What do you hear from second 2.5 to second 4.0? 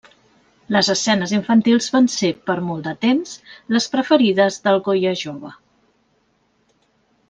per molt de temps, les